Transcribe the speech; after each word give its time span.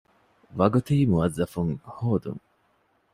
ވަގުތީ 0.57 0.95
މުވައްޒަފުން 1.11 1.73
ހޯދުން 1.95 2.43